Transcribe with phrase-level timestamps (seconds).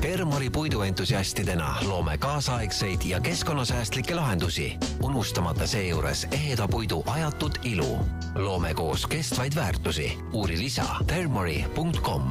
[0.00, 4.72] Termori puiduentusiastidena loome kaasaegseid ja keskkonnasäästlikke lahendusi,
[5.02, 7.98] unustamata seejuures eheda puidu ajatut ilu.
[8.34, 10.18] loome koos kestvaid väärtusi.
[10.32, 12.22] uuri lisa termori.com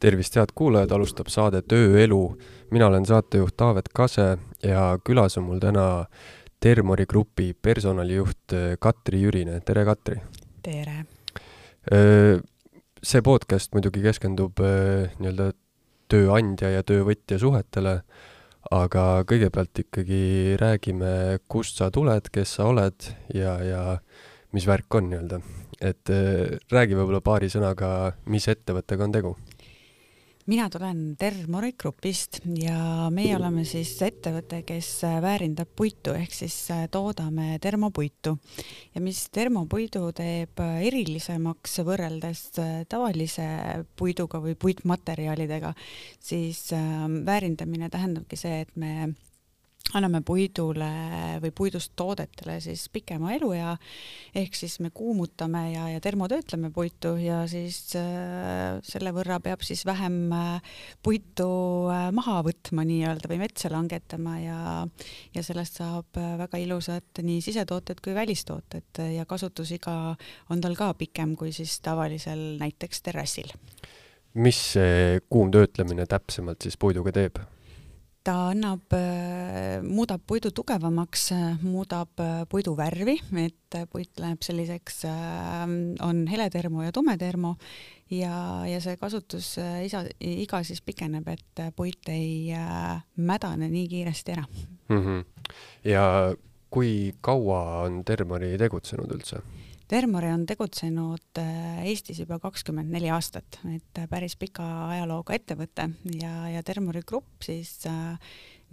[0.00, 2.36] tervist, head kuulajad, alustab saade Tööelu.
[2.70, 6.04] mina olen saatejuht Taavet Kase ja külas on mul täna
[6.60, 10.20] Termori Grupi personalijuht Katri Jürine, tere Katri!
[10.62, 11.04] tere!
[13.02, 15.50] See podcast muidugi keskendub nii-öelda
[16.10, 17.98] tööandja ja töövõtja suhetele,
[18.74, 23.82] aga kõigepealt ikkagi räägime, kust sa tuled, kes sa oled ja, ja
[24.54, 25.42] mis värk on nii-öelda.
[25.80, 26.08] et
[26.72, 29.34] räägi võib-olla paari sõnaga, mis ettevõttega on tegu
[30.46, 34.88] mina tulen Termori Grupist ja meie oleme siis ettevõte, kes
[35.22, 36.56] väärindab puitu ehk siis
[36.94, 38.36] toodame termopuitu.
[38.94, 42.44] Ja mis termopuidu teeb erilisemaks võrreldes
[42.88, 43.46] tavalise
[43.98, 45.74] puiduga või puitmaterjalidega,
[46.20, 46.68] siis
[47.26, 49.14] väärindamine tähendabki see, et me
[49.94, 50.88] anname puidule
[51.42, 53.76] või puidust toodetele siis pikema eluea,
[54.34, 59.84] ehk siis me kuumutame ja, ja termotöötleme puitu ja siis äh, selle võrra peab siis
[59.86, 60.74] vähem äh,
[61.06, 61.48] puitu
[61.92, 64.60] äh, maha võtma nii-öelda või metsa langetama ja,
[65.36, 70.16] ja sellest saab äh, väga ilusad nii sisetooted kui välistooted ja kasutusiga
[70.50, 73.52] on tal ka pikem kui siis tavalisel näiteks terrassil.
[74.34, 77.38] mis see kuumtöötlemine täpsemalt siis puiduga teeb?
[78.26, 81.28] Ta annab, äh, muudab puidu tugevamaks,
[81.62, 85.62] muudab äh, puidu värvi, et puit läheb selliseks, äh,
[86.02, 87.54] on heletermo ja tumetermo
[88.10, 89.52] ja, ja see kasutus
[89.84, 92.54] isa, iga siis pikeneb, et puit ei
[93.16, 94.98] mädane nii kiiresti ära mm.
[94.98, 95.24] -hmm.
[95.84, 96.34] ja
[96.70, 99.42] kui kaua on Termori tegutsenud üldse?
[99.86, 105.84] Termori on tegutsenud äh, Eestis juba kakskümmend neli aastat, et äh, päris pika ajalooga ettevõte
[106.18, 108.16] ja, ja Termori Grupp siis äh,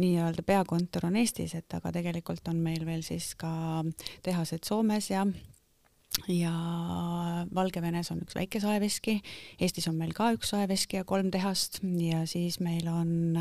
[0.01, 3.51] nii-öelda peakontor on Eestis, et aga tegelikult on meil veel siis ka
[4.25, 5.27] tehased Soomes ja
[6.29, 6.53] ja
[7.53, 9.19] Valgevenes on üks väike saeveski,
[9.61, 13.37] Eestis on meil ka üks saeveski ja kolm tehast ja siis meil on,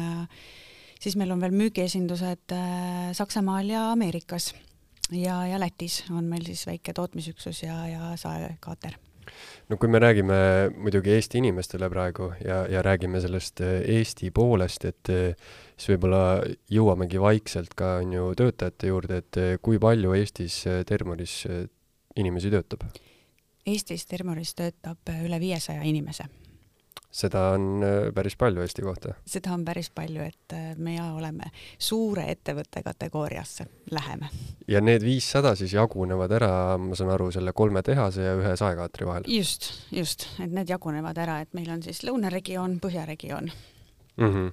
[1.01, 2.57] siis meil on veel müügiesindused
[3.17, 4.51] Saksamaal ja Ameerikas
[5.13, 8.99] ja, ja Lätis on meil siis väike tootmisüksus ja, ja saekaater
[9.69, 10.37] no kui me räägime
[10.77, 16.43] muidugi Eesti inimestele praegu ja, ja räägime sellest äh, Eesti poolest, et äh, siis võib-olla
[16.73, 21.43] jõuamegi vaikselt ka on ju töötajate juurde, et äh, kui palju Eestis Termoris
[22.17, 22.87] inimesi töötab?
[23.67, 26.27] Eestis Termoris töötab üle viiesaja inimese
[27.13, 29.15] seda on äh, päris palju Eesti kohta.
[29.29, 34.31] seda on päris palju, et äh, meie oleme suure ettevõtte kategooriasse, läheme.
[34.69, 39.09] ja need viissada siis jagunevad ära, ma saan aru, selle kolme tehase ja ühe saekaatri
[39.09, 39.29] vahel?
[39.29, 44.29] just, just, et need jagunevad ära, et meil on siis lõunaregioon, põhjaregioon mm.
[44.29, 44.51] -hmm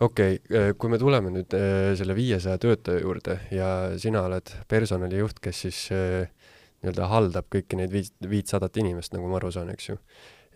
[0.00, 1.54] okei okay,, äh, kui me tuleme nüüd
[1.96, 8.12] selle viiesaja töötaja juurde ja sina oled personalijuht, kes siis nii-öelda haldab kõiki neid viit,
[8.28, 9.96] viitsadat inimest, nagu ma aru saan, eks ju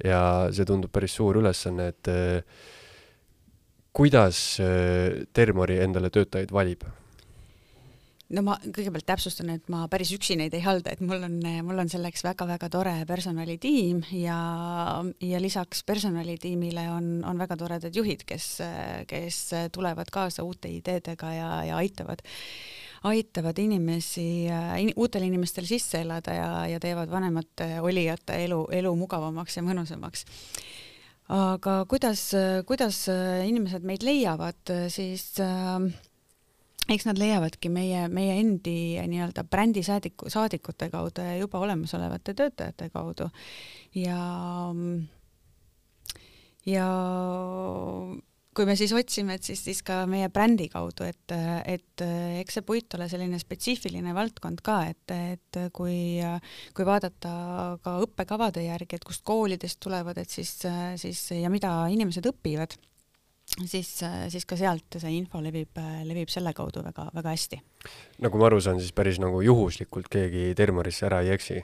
[0.05, 0.23] ja
[0.55, 2.65] see tundub päris suur ülesanne, et äh,
[3.93, 6.89] kuidas äh, Termori endale töötajaid valib?
[8.33, 11.35] no ma kõigepealt täpsustan, et ma päris üksi neid ei halda, et mul on,
[11.67, 14.39] mul on selleks väga-väga tore personalitiim ja,
[15.21, 18.47] ja lisaks personalitiimile on, on väga toredad juhid, kes,
[19.11, 19.43] kes
[19.75, 22.25] tulevad kaasa uute ideedega ja, ja aitavad
[23.09, 24.47] aitavad inimesi
[24.79, 30.27] in,, uutel inimestel sisse elada ja, ja teevad vanemate olijate elu, elu mugavamaks ja mõnusamaks.
[31.33, 32.29] Aga kuidas,
[32.69, 33.05] kuidas
[33.47, 35.87] inimesed meid leiavad, siis äh,
[36.91, 42.91] eks nad leiavadki meie, meie endi nii-öelda brändi saadiku, saadikute kaudu ja juba olemasolevate töötajate
[42.93, 43.29] kaudu.
[43.95, 44.19] Ja
[46.67, 46.89] ja
[48.53, 51.35] kui me siis otsime, et siis, siis ka meie brändi kaudu, et,
[51.69, 52.05] et
[52.43, 56.21] eks see puit ole selline spetsiifiline valdkond ka, et, et kui,
[56.77, 57.35] kui vaadata
[57.85, 60.55] ka õppekavade järgi, et kust koolidest tulevad, et siis,
[61.01, 62.77] siis ja mida inimesed õpivad,
[63.65, 63.91] siis,
[64.33, 67.61] siis ka sealt see info levib, levib selle kaudu väga-väga hästi.
[68.25, 71.63] nagu ma aru saan, siis päris nagu juhuslikult keegi Termorisse ära ei eksi?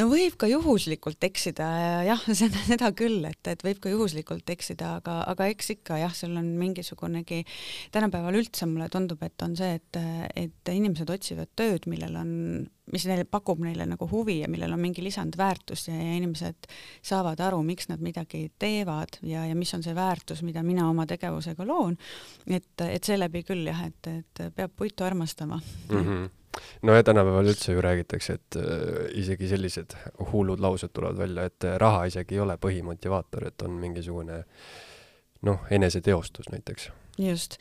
[0.00, 1.66] No võib ka juhuslikult eksida
[2.06, 6.14] jah, seda, seda küll, et, et võib ka juhuslikult eksida, aga, aga eks ikka jah,
[6.16, 7.42] seal on mingisugunegi,
[7.94, 10.00] tänapäeval üldse mulle tundub, et on see, et,
[10.36, 12.30] et inimesed otsivad tööd, millel on,
[12.92, 16.68] mis neile pakub neile nagu huvi ja millel on mingi lisandväärtus ja, ja inimesed
[17.04, 21.08] saavad aru, miks nad midagi teevad ja, ja mis on see väärtus, mida mina oma
[21.08, 21.96] tegevusega loon.
[22.46, 26.02] et, et seeläbi küll jah, et, et peab puitu armastama mm.
[26.02, 26.34] -hmm
[26.82, 29.96] no ja tänapäeval üldse ju räägitakse, et äh, isegi sellised
[30.32, 34.44] hullud laused tulevad välja, et äh, raha isegi ei ole põhimotivaator, et on mingisugune
[35.46, 36.90] noh, eneseteostus näiteks.
[37.18, 37.56] just,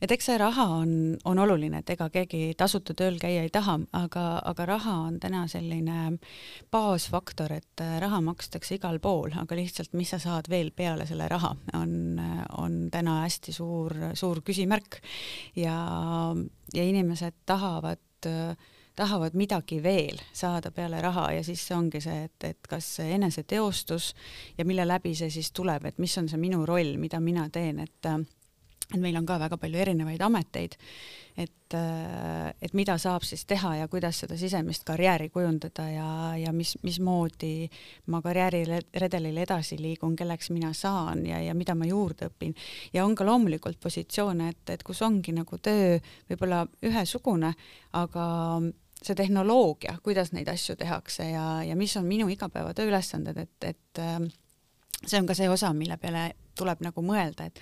[0.00, 0.92] et eks see raha on,
[1.28, 5.44] on oluline, et ega keegi tasuta tööl käia ei taha, aga, aga raha on täna
[5.50, 6.16] selline
[6.72, 11.28] baasfaktor, et äh, raha makstakse igal pool, aga lihtsalt, mis sa saad veel peale selle
[11.28, 12.20] raha, on,
[12.58, 15.00] on täna hästi suur, suur küsimärk
[15.60, 15.76] ja,
[16.74, 18.00] ja inimesed tahavad
[18.96, 24.12] tahavad midagi veel saada peale raha ja siis see ongi see, et, et kas eneseteostus
[24.58, 27.82] ja mille läbi see siis tuleb, et mis on see minu roll, mida mina teen,
[27.82, 28.10] et
[28.92, 30.76] et meil on ka väga palju erinevaid ameteid,
[31.40, 36.76] et, et mida saab siis teha ja kuidas seda sisemist karjääri kujundada ja, ja mis,
[36.84, 37.68] mismoodi
[38.12, 42.54] ma karjääriredelil edasi liigun, kelleks mina saan ja, ja mida ma juurde õpin.
[42.92, 45.98] ja on ka loomulikult positsioone, et, et kus ongi nagu töö
[46.30, 47.54] võib-olla ühesugune,
[47.92, 48.28] aga
[49.04, 54.02] see tehnoloogia, kuidas neid asju tehakse ja, ja mis on minu igapäevatöö ülesanded, et, et
[55.04, 57.60] see on ka see osa, mille peale tuleb nagu mõelda, et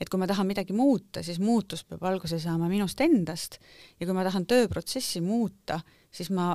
[0.00, 3.58] et kui ma tahan midagi muuta, siis muutus peab alguse saama minust endast.
[4.00, 5.80] Ja kui ma tahan tööprotsessi muuta,
[6.12, 6.54] siis ma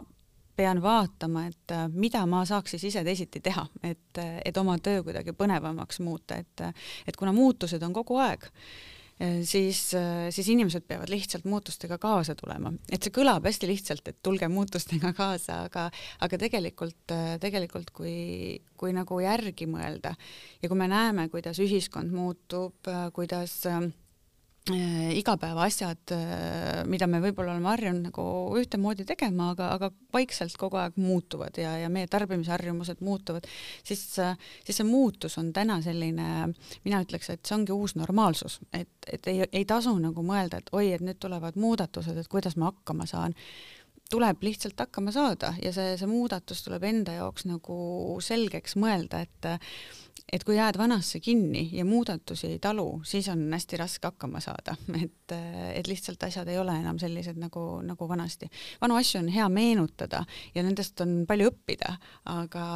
[0.59, 5.03] pean vaatama, et äh, mida ma saaks siis ise teisiti teha, et, et oma töö
[5.07, 6.65] kuidagi põnevamaks muuta, et
[7.07, 8.98] et kuna muutused on kogu aeg, Äh,
[9.43, 12.71] siis, äh, siis inimesed peavad lihtsalt muutustega kaasa tulema.
[12.91, 15.89] et see kõlab hästi lihtsalt, et tulge muutustega kaasa, aga,
[16.23, 20.15] aga tegelikult, äh, tegelikult kui, kui nagu järgi mõelda
[20.61, 24.08] ja kui me näeme, kuidas ühiskond muutub, kuidas äh, Äh,
[24.69, 28.25] igapäevaasjad, äh, mida me võib-olla oleme harjunud nagu
[28.59, 33.47] ühtemoodi tegema, aga, aga vaikselt kogu aeg muutuvad ja, ja meie tarbimisharjumused muutuvad,
[33.83, 36.29] siis, siis see muutus on täna selline,
[36.85, 40.71] mina ütleks, et see ongi uus normaalsus, et, et ei, ei tasu nagu mõelda, et
[40.75, 43.37] oi, et nüüd tulevad muudatused, et kuidas ma hakkama saan
[44.09, 47.79] tuleb lihtsalt hakkama saada ja see, see muudatus tuleb enda jaoks nagu
[48.25, 49.49] selgeks mõelda, et
[50.33, 54.75] et kui jääd vanasse kinni ja muudatusi ei talu, siis on hästi raske hakkama saada,
[55.01, 55.33] et,
[55.73, 58.49] et lihtsalt asjad ei ole enam sellised nagu, nagu vanasti.
[58.81, 60.21] vanu asju on hea meenutada
[60.55, 61.95] ja nendest on palju õppida,
[62.29, 62.67] aga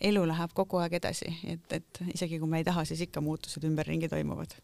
[0.00, 3.64] elu läheb kogu aeg edasi, et, et isegi kui me ei taha, siis ikka muutused
[3.68, 4.56] ümberringi toimuvad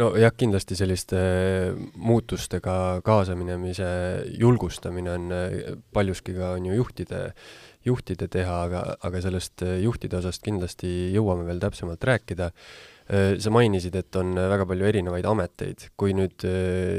[0.00, 1.20] nojah, kindlasti selliste
[1.94, 3.86] muutustega kaasaminemise
[4.40, 5.36] julgustamine on
[5.94, 7.28] paljuski ka on ju juhtide
[7.84, 12.50] juhtide teha, aga, aga sellest äh, juhtide osast kindlasti jõuame veel täpsemalt rääkida.
[13.04, 15.90] Sa mainisid, et on väga palju erinevaid ameteid.
[15.92, 16.40] kui nüüd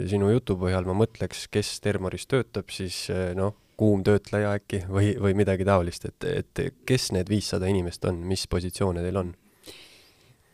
[0.05, 5.65] sinu jutu põhjal ma mõtleks, kes Termoris töötab, siis noh, kuumtöötleja äkki või, või midagi
[5.65, 9.33] taolist, et, et kes need viissada inimest on, mis positsioone teil on?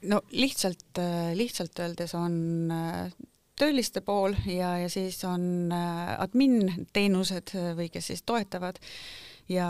[0.09, 1.01] No lihtsalt,
[1.37, 2.37] lihtsalt öeldes on
[3.59, 8.79] tööliste pool ja, ja siis on admin teenused või kes siis toetavad
[9.51, 9.67] ja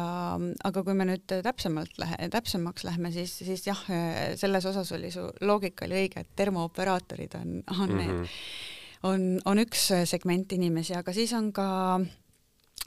[0.63, 3.81] aga kui me nüüd täpsemalt lähe-, täpsemaks lähme, siis, siis jah,
[4.39, 7.97] selles osas oli su loogika oli õige, et termooperaatorid on, on mm -hmm.
[7.97, 8.25] need, mhm.
[9.09, 11.67] on, on üks segment inimesi, aga siis on ka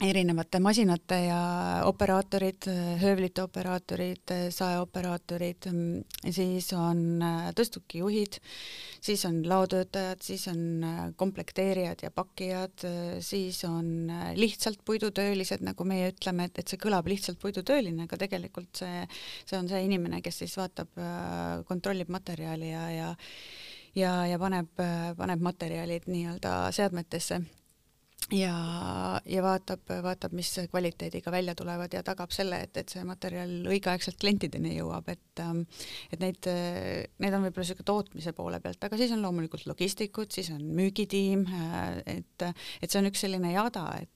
[0.02, 1.41] erinevate masinate ja
[1.87, 2.67] operaatorid,
[2.99, 5.69] höövlite operaatorid, saeoperaatorid,
[6.35, 8.41] siis on äh, tõstukijuhid,
[9.05, 12.87] siis on laotöötajad, siis on äh, komplekteerijad ja pakkijad,
[13.23, 18.19] siis on äh, lihtsalt puidutöölised, nagu meie ütleme, et, et see kõlab lihtsalt puidutööline, aga
[18.26, 19.06] tegelikult see,
[19.47, 20.90] see on see inimene, kes siis vaatab,
[21.69, 23.11] kontrollib materjali ja, ja
[23.95, 24.73] ja, ja paneb,
[25.14, 27.45] paneb materjalid nii-öelda seadmetesse
[28.33, 28.54] ja,
[29.26, 34.19] ja vaatab, vaatab, mis kvaliteediga välja tulevad ja tagab selle, et, et see materjal õigeaegselt
[34.21, 35.64] klientideni jõuab, et ähm,
[36.12, 36.49] et neid,
[37.21, 41.45] need on võib-olla niisugune tootmise poole pealt, aga siis on loomulikult logistikud, siis on müügitiim,
[41.49, 42.49] äh, et,
[42.81, 44.13] et see on üks selline jada, et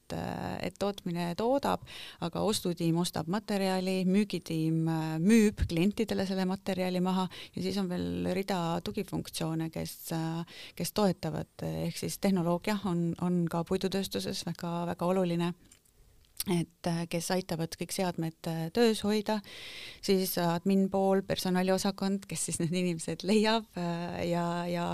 [0.62, 1.84] et tootmine toodab,
[2.24, 8.30] aga ostutiim ostab materjali, müügitiim äh, müüb klientidele selle materjali maha ja siis on veel
[8.36, 11.50] rida tugifunktsioone, kes, äh, kes toetavad,
[11.86, 15.52] ehk siis tehnoloogia on, on ka puidutööstuses tööstuses väga-väga oluline
[16.46, 19.38] et äh, kes aitavad kõik seadmed äh, töös hoida,
[20.04, 24.86] siis admin pool, personaliosakond, kes siis need inimesed leiab äh, ja, ja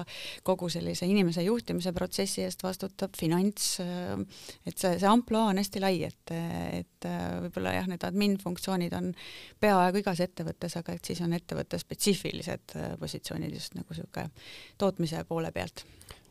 [0.47, 5.99] kogu sellise inimese juhtimise protsessi eest vastutab, finants, et see, see ampluaa on hästi lai,
[6.09, 6.35] et,
[6.81, 7.09] et
[7.45, 9.13] võib-olla jah, need admin funktsioonid on
[9.63, 14.31] peaaegu igas ettevõttes, aga et siis on ettevõtte spetsiifilised positsioonid just nagu niisugune
[14.81, 15.85] tootmise poole pealt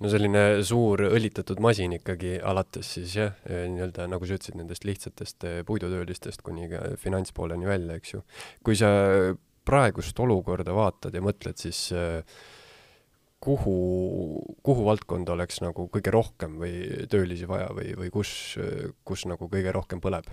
[0.04, 5.48] no selline suur õlitatud masin ikkagi, alates siis jah, nii-öelda nagu sa ütlesid, nendest lihtsatest
[5.48, 8.24] eh, puidutöölistest kuni ka finantspooleni välja, eks ju.
[8.66, 8.90] kui sa
[9.64, 12.20] praegust olukorda vaatad ja mõtled, siis eh,
[13.44, 13.76] kuhu,
[14.64, 18.56] kuhu valdkonda oleks nagu kõige rohkem või töölisi vaja või, või kus,
[19.08, 20.30] kus nagu kõige rohkem põleb?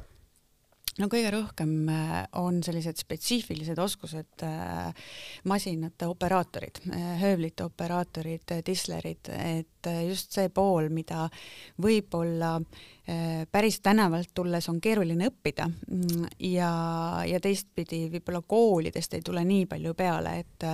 [0.98, 5.10] No kõige rohkem äh, on sellised spetsiifilised oskused äh,
[5.48, 11.28] masinate operaatorid, äh, höövlite operaatorid, tislerid, et just see pool, mida
[11.80, 12.58] võib-olla
[13.50, 16.68] päris tänavalt tulles on keeruline õppida mm, ja,
[17.26, 20.68] ja teistpidi võib-olla koolidest ei tule nii palju peale, et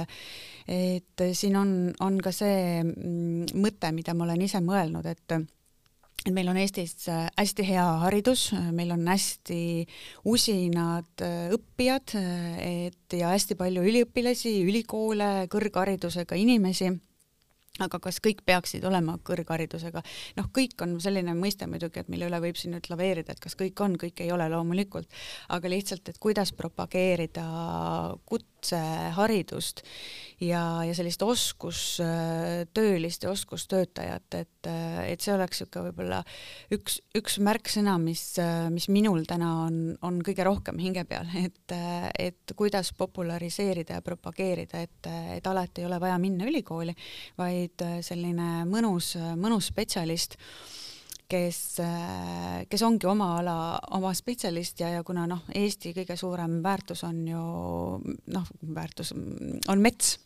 [0.67, 1.71] et siin on,
[2.03, 5.39] on ka see mm, mõte, mida ma olen ise mõelnud, et
[6.25, 9.61] et meil on Eestis äh, hästi hea haridus, meil on hästi
[10.27, 16.91] usinad äh, õppijad, äh, et ja hästi palju üliõpilasi, ülikoole, kõrgharidusega inimesi.
[17.85, 20.01] Aga kas kõik peaksid olema kõrgharidusega,
[20.39, 23.53] noh, kõik on selline mõiste muidugi, et mille üle võib siin nüüd laveerida, et kas
[23.59, 25.11] kõik on, kõik ei ole loomulikult,
[25.53, 27.45] aga lihtsalt, et kuidas propageerida
[28.67, 29.83] kutseharidust
[30.41, 34.69] ja, ja sellist oskustöölist ja oskustöötajat, et,
[35.07, 36.21] et see oleks niisugune võib-olla
[36.75, 38.25] üks, üks märksõna, mis,
[38.75, 41.77] mis minul täna on, on kõige rohkem hinge peal, et,
[42.19, 46.97] et kuidas populariseerida ja propageerida, et, et alati ei ole vaja minna ülikooli,
[47.39, 50.37] vaid selline mõnus, mõnus spetsialist,
[51.29, 53.57] kes, äh, kes ongi oma ala,
[53.97, 57.43] oma spetsialist ja, ja kuna noh, Eesti kõige suurem väärtus on ju
[58.33, 60.17] noh, väärtus on mets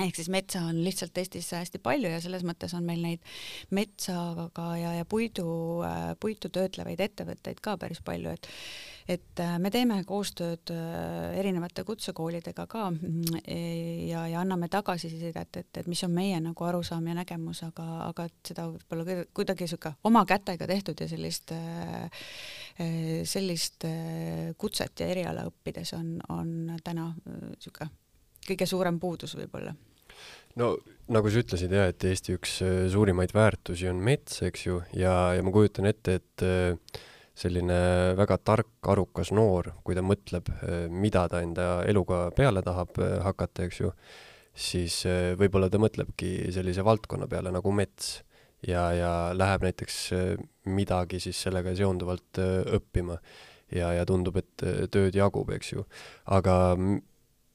[0.00, 3.26] ehk siis metsa on lihtsalt Eestis hästi palju ja selles mõttes on meil neid
[3.76, 5.44] metsaga ja, ja puidu,
[5.84, 8.48] äh, puitu töötlevaid ettevõtteid ka päris palju, et
[9.10, 13.40] et äh, me teeme koostööd äh, erinevate kutsekoolidega ka mm,
[14.08, 18.28] ja, ja anname tagasisidet, et, et mis on meie nagu arusaam ja nägemus, aga, aga
[18.30, 21.52] et seda võib-olla kuidagi niisugune oma kätega tehtud ja sellist,
[23.34, 23.88] sellist
[24.58, 26.54] kutset ja eriala õppides on, on
[26.86, 27.90] täna niisugune
[28.46, 29.74] kõige suurem puudus võib-olla?
[30.60, 30.74] no
[31.12, 35.14] nagu sa ütlesid jah, et Eesti üks äh, suurimaid väärtusi on mets, eks ju, ja,
[35.36, 37.00] ja ma kujutan ette, et äh,
[37.38, 37.78] selline
[38.18, 43.68] väga tark, arukas noor, kui ta mõtleb, äh, mida ta enda eluga peale tahab hakata,
[43.68, 43.92] eks ju,
[44.52, 44.98] siis
[45.40, 48.18] võib-olla ta mõtlebki sellise valdkonna peale nagu mets
[48.68, 49.96] ja, ja läheb näiteks
[50.68, 52.36] midagi siis sellega seonduvalt
[52.76, 53.16] õppima
[53.72, 55.86] ja, ja tundub, et tööd jagub, eks ju.
[56.36, 56.76] aga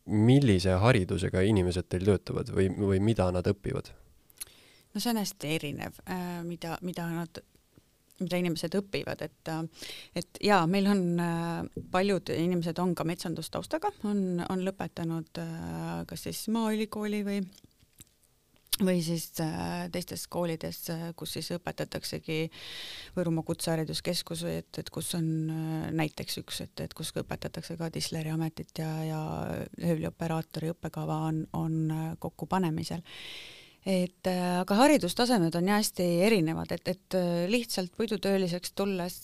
[0.07, 3.91] millise haridusega inimesed teil töötavad või, või mida nad õpivad?
[4.93, 7.41] no see on hästi erinev, äh, mida, mida nad
[8.17, 9.51] mida inimesed õpivad, et
[10.17, 16.25] et jaa, meil on äh, paljud inimesed on ka metsandustaustaga, on, on lõpetanud äh, kas
[16.27, 17.41] siis Maaülikooli või
[18.83, 22.39] või siis äh, teistes koolides, äh, kus siis õpetataksegi
[23.17, 28.33] Võrumaa Kutsehariduskeskus et, et kus on äh, näiteks üks, et, et kus õpetatakse ka tisleri
[28.33, 29.21] ametit ja, ja
[29.81, 33.01] höövlioperaatori õppekava on, on kokkupanemisel.
[33.87, 37.15] Et aga haridustasemed on jah hästi erinevad, et, et
[37.47, 39.21] lihtsalt puidutööliseks tulles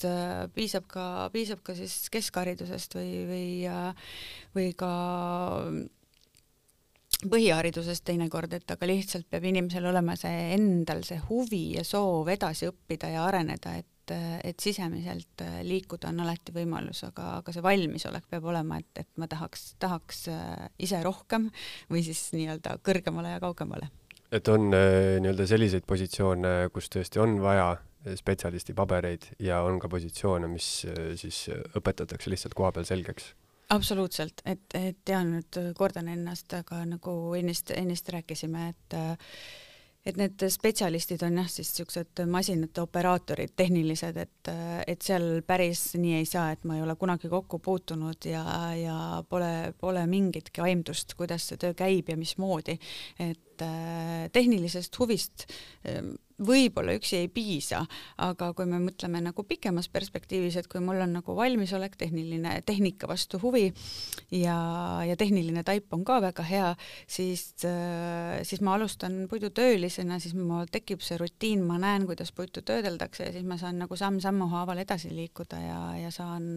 [0.56, 3.50] piisab ka, piisab ka siis keskharidusest või, või,
[4.56, 4.94] või ka
[7.30, 12.70] põhiharidusest teinekord, et aga lihtsalt peab inimesel olema see endal see huvi ja soov edasi
[12.72, 18.50] õppida ja areneda, et et sisemiselt liikuda on alati võimalus, aga, aga see valmisolek peab
[18.52, 21.46] olema, et, et ma tahaks, tahaks äh, ise rohkem
[21.88, 23.88] või siis nii-öelda kõrgemale ja kaugemale.
[24.28, 27.78] et on äh, nii-öelda selliseid positsioone, kus tõesti on vaja
[28.20, 33.32] spetsialisti pabereid ja on ka positsioone, mis äh, siis õpetatakse lihtsalt koha peal selgeks
[33.74, 38.98] absoluutselt, et, et tean nüüd, kordan ennast, aga nagu ennist, ennist rääkisime, et
[40.04, 44.50] et need spetsialistid on jah, siis niisugused masinate operaatorid, tehnilised, et,
[44.88, 48.44] et seal päris nii ei saa, et ma ei ole kunagi kokku puutunud ja,
[48.76, 48.98] ja
[49.30, 52.76] pole, pole mingitki aimdust, kuidas see töö käib ja mismoodi.
[53.24, 53.64] et
[54.34, 55.48] tehnilisest huvist
[56.46, 57.84] võib-olla üksi ei piisa,
[58.24, 63.10] aga kui me mõtleme nagu pikemas perspektiivis, et kui mul on nagu valmisolek, tehniline, tehnika
[63.10, 63.66] vastu huvi
[64.32, 64.58] ja,
[65.08, 66.70] ja tehniline taip on ka väga hea,
[67.08, 67.46] siis,
[68.48, 73.36] siis ma alustan puidutöölisena, siis mul tekib see rutiin, ma näen, kuidas puitu töödeldakse ja
[73.36, 76.50] siis ma saan nagu samm-sammu haaval edasi liikuda ja, ja saan,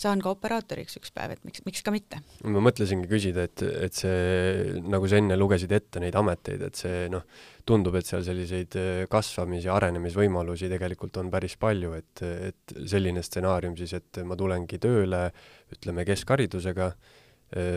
[0.00, 2.22] saan ka operaatoriks üks päev, et miks, miks ka mitte.
[2.44, 7.08] ma mõtlesingi küsida, et, et see, nagu sa enne lugesid ette neid ameteid, et see
[7.12, 7.24] noh,
[7.70, 13.22] tundub, et seal selliseid äh, kasvamis- ja arenemisvõimalusi tegelikult on päris palju, et, et selline
[13.24, 15.28] stsenaarium siis, et ma tulengi tööle,
[15.74, 16.90] ütleme, keskharidusega,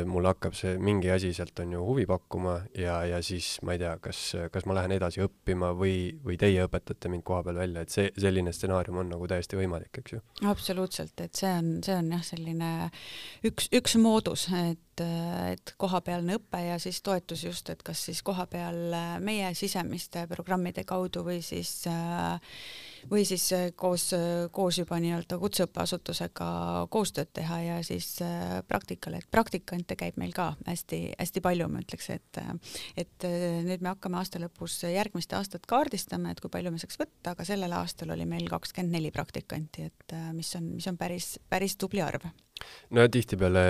[0.06, 3.82] mulle hakkab see mingi asi sealt on ju huvi pakkuma ja, ja siis ma ei
[3.82, 4.20] tea, kas,
[4.54, 8.12] kas ma lähen edasi õppima või, või teie õpetate mind koha peal välja, et see,
[8.22, 10.22] selline stsenaarium on nagu täiesti võimalik, eks ju?
[10.50, 12.72] absoluutselt, et see on, see on jah, selline
[13.50, 15.06] üks, üks moodus, et,
[15.50, 18.94] et kohapealne õpe ja siis toetus just, et kas siis kohapeal
[19.26, 22.38] meie sisemiste programmide kaudu või siis äh,
[23.12, 26.48] või siis äh, koos, äh, koos juba nii-öelda kutseõppeasutusega
[26.94, 32.10] koostööd teha ja siis äh, praktikale, et praktikante käib meil ka hästi-hästi palju, ma ütleks,
[32.14, 32.42] et
[32.98, 33.26] et
[33.66, 37.46] nüüd me hakkame aasta lõpus järgmist aastat kaardistama, et kui palju me saaks võtta, aga
[37.48, 42.02] sellel aastal oli meil kakskümmend neli praktikanti, et mis on, mis on päris, päris tubli
[42.04, 42.26] arv.
[42.96, 43.64] No tihtipeale,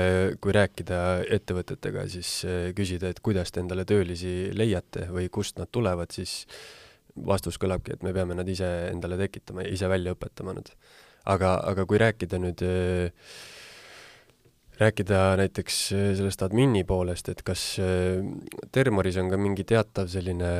[0.43, 0.99] kui rääkida
[1.33, 2.31] ettevõtetega, siis
[2.77, 6.43] küsida, et kuidas te endale töölisi leiate või kust nad tulevad, siis
[7.15, 10.73] vastus kõlabki, et me peame nad ise endale tekitama ja ise välja õpetama nad.
[11.25, 13.13] aga, aga kui rääkida nüüd äh,
[14.81, 18.19] rääkida näiteks äh, sellest admini poolest, et kas äh,
[18.71, 20.51] Termoris on ka mingi teatav selline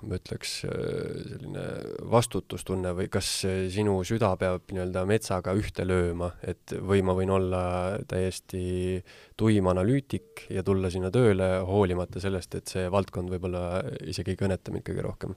[0.00, 1.62] ma ütleks, selline
[2.08, 3.28] vastutustunne või kas
[3.68, 7.62] sinu süda peab nii-öelda metsaga ühte lööma, et või ma võin olla
[8.08, 9.02] täiesti
[9.36, 14.72] tuim analüütik ja tulla sinna tööle, hoolimata sellest, et see valdkond võib-olla isegi ei kõneta
[14.72, 15.36] mind kõige rohkem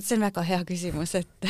[0.00, 1.46] see on väga hea küsimus, et,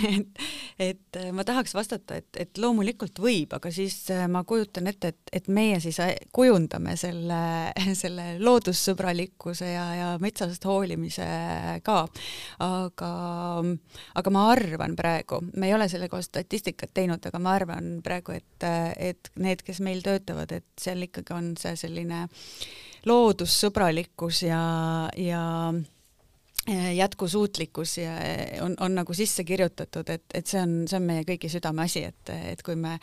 [0.16, 0.46] et,
[0.82, 5.32] et ma tahaks vastata, et, et loomulikult võib, aga siis äh, ma kujutan ette, et,
[5.40, 7.40] et meie siis äh, kujundame selle,
[8.02, 11.28] selle loodussõbralikkuse ja, ja metsast hoolimise
[11.86, 12.00] ka.
[12.64, 13.12] aga,
[14.20, 18.34] aga ma arvan praegu, me ei ole selle kohta statistikat teinud, aga ma arvan praegu,
[18.34, 22.26] et, et need, kes meil töötavad, et seal ikkagi on see selline
[23.04, 24.62] loodussõbralikkus ja,
[25.20, 25.42] ja
[25.74, 25.93] Äh,
[26.72, 31.24] jätkusuutlikkus ja äh, on, on nagu sisse kirjutatud, et, et see on, see on meie
[31.28, 32.98] kõigi südameasi, et, et kui me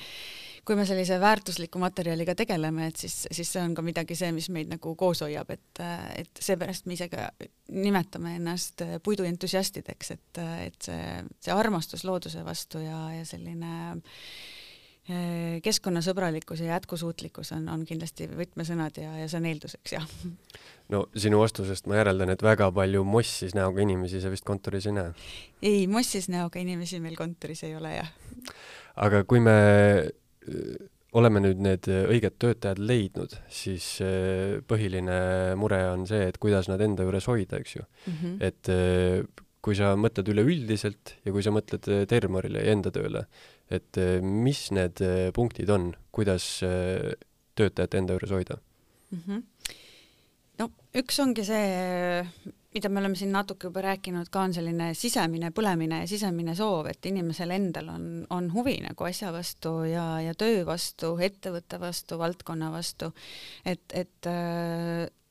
[0.66, 4.46] kui me sellise väärtusliku materjaliga tegeleme, et siis, siis see on ka midagi see, mis
[4.54, 5.82] meid nagu koos hoiab, et,
[6.22, 7.32] et seepärast me ise ka
[7.74, 14.71] nimetame ennast puiduentusiastideks, et, et see, see armastus looduse vastu ja, ja selline äh, Äh,
[15.66, 20.06] keskkonnasõbralikkus ja jätkusuutlikkus on, on kindlasti võtmesõnad ja, ja see on eelduseks, jah.
[20.94, 24.96] no sinu vastusest ma järeldan, et väga palju mossis näoga inimesi sa vist kontoris ei
[25.00, 25.12] näe?
[25.66, 28.12] ei, mossis näoga inimesi meil kontoris ei ole, jah.
[29.02, 29.58] aga kui me
[30.06, 36.70] äh, oleme nüüd need õiged töötajad leidnud, siis äh, põhiline mure on see, et kuidas
[36.70, 38.20] nad enda juures hoida, eks ju mm.
[38.22, 38.38] -hmm.
[38.52, 43.26] et kui sa mõtled üleüldiselt ja kui sa mõtled Termorile ja enda tööle,
[43.72, 47.14] et eh, mis need eh, punktid on, kuidas eh,
[47.58, 49.22] töötajat enda juures hoida mm?
[49.28, 49.44] -hmm.
[50.60, 52.26] no üks ongi see,
[52.76, 56.92] mida me oleme siin natuke juba rääkinud, ka on selline sisemine põlemine ja sisemine soov,
[56.92, 62.20] et inimesel endal on, on huvi nagu asja vastu ja, ja töö vastu, ettevõtte vastu,
[62.20, 63.14] valdkonna vastu.
[63.66, 64.32] et, et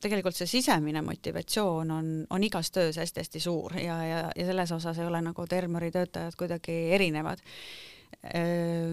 [0.00, 4.98] tegelikult see sisemine motivatsioon on, on igas töös hästi-hästi suur ja, ja, ja selles osas
[4.98, 7.44] ei ole nagu Termori töötajad kuidagi erinevad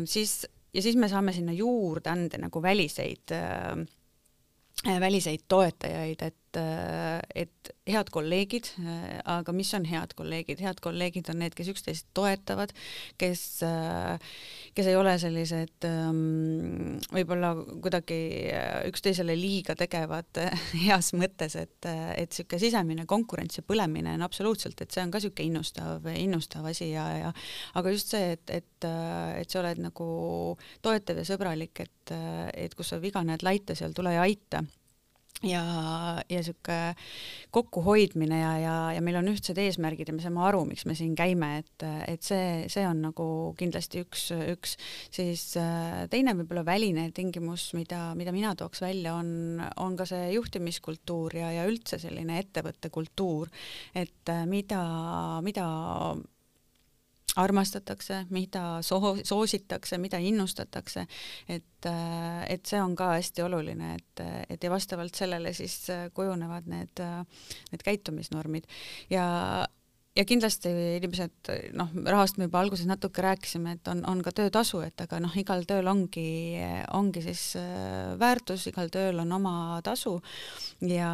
[0.06, 3.34] siis ja siis me saame sinna juurde anda nagu väliseid
[4.86, 8.70] väliseid toetajaid, et et, et head kolleegid,
[9.28, 12.72] aga mis on head kolleegid, head kolleegid on need, kes üksteist toetavad,
[13.20, 13.44] kes,
[14.78, 18.20] kes ei ole sellised ähm, võib-olla kuidagi
[18.90, 20.42] üksteisele liiga tegevad
[20.86, 25.22] heas mõttes, et, et niisugune sisemine konkurents ja põlemine on absoluutselt, et see on ka
[25.22, 27.36] niisugune innustav, innustav asi ja, ja
[27.80, 28.90] aga just see, et, et,
[29.42, 30.10] et sa oled nagu
[30.86, 32.18] toetav ja sõbralik, et,
[32.56, 34.64] et kus sa viga näed laita, seal tule ja aita
[35.46, 35.62] ja,
[36.30, 36.96] ja niisugune
[37.54, 41.14] kokkuhoidmine ja, ja, ja meil on ühtsed eesmärgid ja me saame aru, miks me siin
[41.18, 43.28] käime, et, et see, see on nagu
[43.60, 44.78] kindlasti üks, üks.
[45.14, 50.32] Siis äh, teine võib-olla väline tingimus, mida, mida mina tooks välja, on, on ka see
[50.36, 53.54] juhtimiskultuur ja, ja üldse selline ettevõtte kultuur,
[53.98, 54.82] et äh, mida,
[55.46, 55.68] mida
[57.38, 61.06] armastatakse, mida soo-, soositakse, mida innustatakse,
[61.50, 65.80] et, äh, et see on ka hästi oluline, et, et ja vastavalt sellele siis
[66.18, 67.04] kujunevad need,
[67.72, 68.70] need käitumisnormid.
[69.14, 69.28] Ja
[70.18, 74.82] ja kindlasti inimesed, noh, rahast me juba alguses natuke rääkisime, et on, on ka töötasu,
[74.86, 76.58] et aga noh, igal tööl ongi,
[76.98, 80.18] ongi siis äh, väärtus, igal tööl on oma tasu.
[80.86, 81.12] Ja,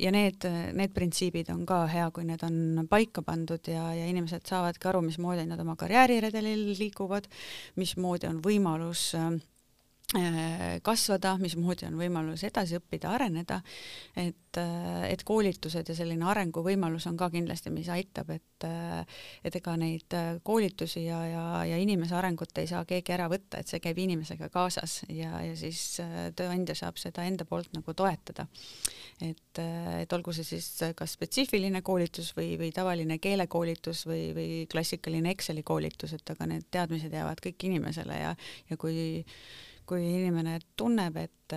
[0.00, 0.44] ja need,
[0.76, 5.02] need printsiibid on ka hea, kui need on paika pandud ja, ja inimesed saavadki aru,
[5.08, 7.28] mismoodi nad oma karjääriredelil liiguvad,
[7.80, 9.32] mismoodi on võimalus äh,
[10.82, 13.58] kasvada, mismoodi on võimalus edasi õppida, areneda,
[14.16, 19.04] et, äh, et koolitused ja selline arenguvõimalus on ka kindlasti, mis aitab, et äh,
[19.44, 23.68] et ega neid koolitusi ja, ja, ja inimese arengut ei saa keegi ära võtta, et
[23.68, 26.00] see käib inimesega kaasas ja, ja siis
[26.36, 28.48] tööandja saab seda enda poolt nagu toetada.
[29.20, 30.66] et, et olgu see siis
[30.96, 36.68] kas spetsiifiline koolitus või, või tavaline keelekoolitus või, või klassikaline Exceli koolitus, et aga need
[36.70, 38.36] teadmised jäävad kõik inimesele ja,
[38.70, 39.18] ja kui
[39.88, 41.56] kui inimene tunneb, et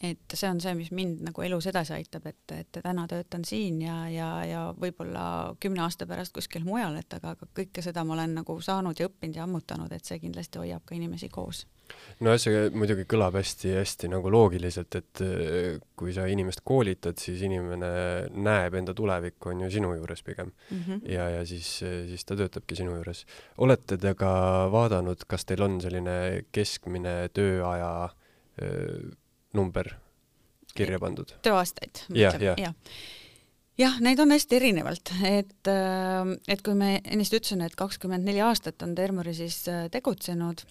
[0.00, 3.80] et see on see, mis mind nagu elus edasi aitab, et, et täna töötan siin
[3.82, 8.14] ja, ja, ja võib-olla kümne aasta pärast kuskil mujal, et aga, aga kõike seda ma
[8.14, 11.64] olen nagu saanud ja õppinud ja ammutanud, et see kindlasti hoiab ka inimesi koos
[12.22, 17.90] no see muidugi kõlab hästi-hästi nagu loogiliselt, et äh, kui sa inimest koolitad, siis inimene
[18.38, 20.82] näeb enda tulevikku, on ju, sinu juures pigem mm.
[20.86, 21.06] -hmm.
[21.10, 23.24] ja, ja siis, siis ta töötabki sinu juures.
[23.58, 28.10] olete te ka vaadanud, kas teil on selline keskmine tööaja
[28.62, 29.16] öö, äh,
[29.56, 29.92] number
[30.74, 31.36] kirja pandud?
[31.42, 32.04] tööaastaid?
[32.14, 32.72] jah, jah ja
[33.78, 38.42] jah, neid on hästi erinevalt, et, äh, et kui me ennist ütlesin, et kakskümmend neli
[38.44, 40.66] aastat on Termori siis tegutsenud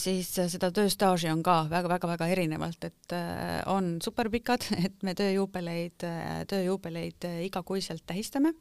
[0.00, 6.06] siis äh, seda tööstaaži on ka väga-väga-väga erinevalt, et äh, on superpikad, et me tööjuubeleid,
[6.06, 8.54] äh, tööjuubeleid igakuiselt tähistame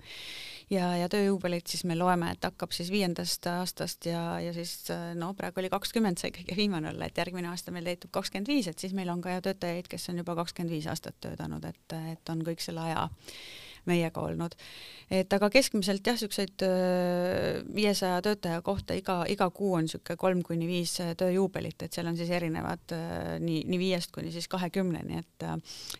[0.73, 4.75] ja, ja tööjuubeleid siis me loeme, et hakkab siis viiendast aastast ja, ja siis
[5.19, 8.69] no praegu oli kakskümmend see kõige viimane olla, et järgmine aasta meil täitub kakskümmend viis,
[8.71, 11.97] et siis meil on ka ju töötajaid, kes on juba kakskümmend viis aastat töötanud, et,
[12.13, 13.07] et on kõik selle aja
[13.89, 14.55] meiega olnud.
[15.11, 16.63] et aga keskmiselt jah, niisuguseid
[17.75, 22.17] viiesaja töötaja kohta iga, iga kuu on niisugune kolm kuni viis tööjuubelit, et seal on
[22.17, 22.95] siis erinevad
[23.43, 25.47] nii, nii viiest kuni siis kahekümneni, et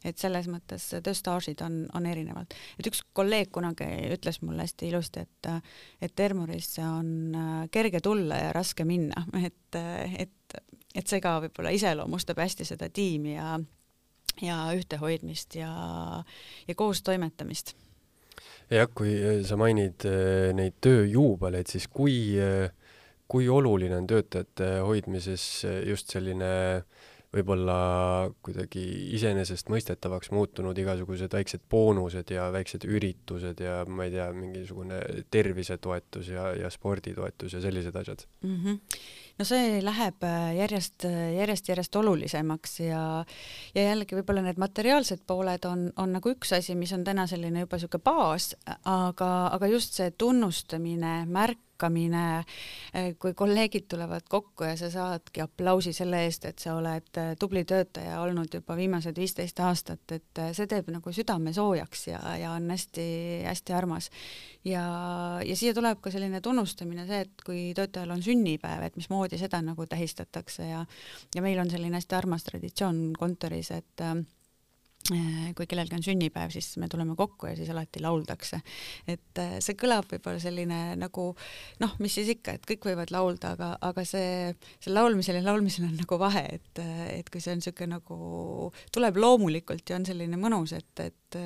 [0.08, 2.54] et selles mõttes tööstaažid on, on erinevad.
[2.80, 5.52] et üks kolleeg kunagi ütles mulle hästi ilusti, et
[6.02, 9.80] et Termorisse on kerge tulla ja raske minna, et,
[10.20, 10.58] et,
[10.96, 13.58] et see ka võib-olla iseloomustab hästi seda tiimi ja
[14.42, 15.72] ja ühtehoidmist ja,
[16.68, 17.76] ja koos toimetamist.
[18.72, 22.72] jah, kui äh, sa mainid äh, neid tööjuubeleid, siis kui, äh,
[23.30, 26.84] kui oluline on töötajate hoidmises just selline
[27.34, 27.76] võib-olla
[28.46, 28.84] kuidagi
[29.18, 35.00] iseenesestmõistetavaks muutunud igasugused väiksed boonused ja väiksed üritused ja ma ei tea, mingisugune
[35.34, 38.58] tervisetoetus ja, ja sporditoetus ja sellised asjad mm?
[38.58, 38.80] -hmm
[39.40, 43.04] no see läheb äh, järjest, järjest, järjest olulisemaks ja,
[43.76, 47.66] ja jällegi võib-olla need materiaalsed pooled on, on nagu üks asi, mis on täna selline
[47.66, 48.52] juba niisugune baas,
[48.86, 52.44] aga, aga just see tunnustamine, märk, märkamine,
[52.94, 57.36] eh, kui kolleegid tulevad kokku ja sa saadki aplausi selle eest, et sa oled eh,
[57.40, 62.20] tubli töötaja olnud juba viimased viisteist aastat, et eh, see teeb nagu südame soojaks ja,
[62.38, 64.10] ja on hästi-hästi armas.
[64.64, 64.84] ja,
[65.44, 69.62] ja siia tuleb ka selline tunnustamine, see, et kui töötajal on sünnipäev, et mismoodi seda
[69.62, 70.86] nagu tähistatakse ja
[71.36, 74.02] ja meil on selline hästi armas traditsioon kontoris, et
[75.04, 78.62] kui kellelgi on sünnipäev, siis me tuleme kokku ja siis alati lauldakse.
[79.08, 81.26] et äh, see kõlab võib-olla selline nagu
[81.84, 85.90] noh, mis siis ikka, et kõik võivad laulda, aga, aga see, see laulmisel ja laulmisel
[85.90, 86.84] on nagu vahe, et,
[87.18, 91.40] et kui see on niisugune nagu, tuleb loomulikult ja on selline mõnus, et, et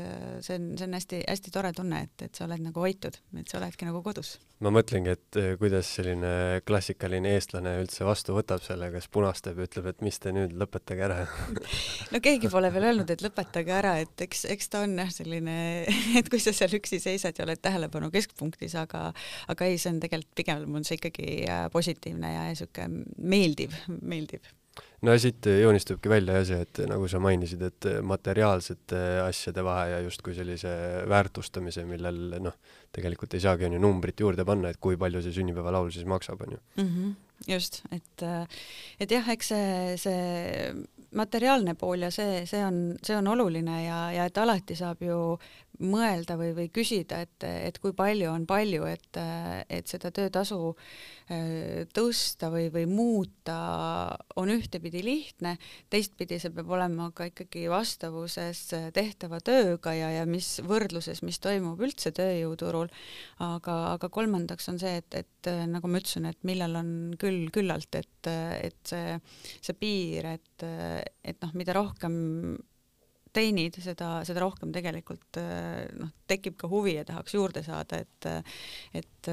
[0.46, 3.58] see on, see on hästi-hästi tore tunne, et, et sa oled nagu hoitud, et sa
[3.62, 8.90] oledki nagu kodus ma mõtlengi, et eh, kuidas selline klassikaline eestlane üldse vastu võtab selle,
[8.94, 11.20] kas punastab ja ütleb, et mis te nüüd, lõpetage ära.
[12.14, 15.58] No keegi pole veel öelnud, et lõpetage ära, et eks, eks ta on jah, selline,
[16.20, 19.10] et kui sa seal üksi seisad ja oled tähelepanu keskpunktis, aga
[19.52, 24.46] aga ei, see on tegelikult pigem on see ikkagi äh, positiivne ja niisugune meeldiv, meeldib
[25.06, 30.02] no siit joonistubki välja jah see, et nagu sa mainisid, et materiaalsete asjade vahe ja
[30.06, 30.74] justkui sellise
[31.10, 32.58] väärtustamise, millel noh,
[32.96, 36.42] tegelikult ei saagi on ju numbrit juurde panna, et kui palju see sünnipäevalaul siis maksab,
[36.48, 36.90] on ju mm.
[36.90, 37.16] -hmm,
[37.54, 38.28] just, et,
[39.00, 44.00] et jah, eks see, see materiaalne pool ja see, see on, see on oluline ja,
[44.12, 45.38] ja et alati saab ju
[45.84, 49.20] mõelda või, või küsida, et, et kui palju on palju, et,
[49.70, 53.58] et seda töötasu äh, tõsta või, või muuta
[54.40, 55.58] on ühtepidi lihtne,
[55.92, 58.64] teistpidi see peab olema ka ikkagi vastavuses
[58.96, 62.88] tehtava tööga ja, ja mis võrdluses, mis toimub üldse tööjõuturul.
[63.44, 67.94] aga, aga kolmandaks on see, et, et nagu ma ütlesin, et millal on küll küllalt,
[68.00, 69.20] et, et see,
[69.62, 70.66] see piir, et,
[71.24, 72.58] et noh, mida rohkem
[73.38, 75.40] teenid, seda, seda rohkem tegelikult
[76.00, 78.30] noh, tekib ka huvi ja tahaks juurde saada, et
[78.98, 79.30] et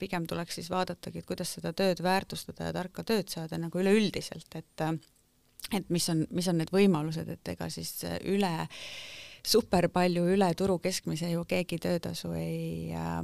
[0.00, 4.58] pigem tuleks siis vaadatagi, et kuidas seda tööd väärtustada ja tarka tööd saada nagu üleüldiselt,
[4.58, 4.86] et
[5.72, 8.52] et mis on, mis on need võimalused, et ega siis üle
[9.46, 13.22] super palju üle turu keskmise ju keegi töötasu ei äh,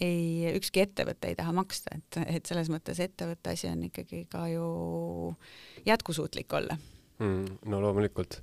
[0.00, 4.46] ei, ükski ettevõte ei taha maksta, et, et selles mõttes ettevõtte asi on ikkagi ka
[4.50, 4.66] ju
[5.86, 6.78] jätkusuutlik olla
[7.18, 7.60] mm,.
[7.70, 8.40] no loomulikult,